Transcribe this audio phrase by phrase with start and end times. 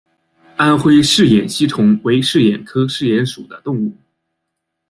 [0.57, 3.93] 安徽嗜眼吸虫为嗜眼科嗜眼属的动物。